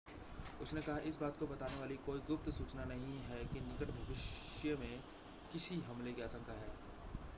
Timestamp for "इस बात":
0.99-1.37